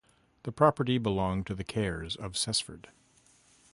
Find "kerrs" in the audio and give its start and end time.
1.63-2.17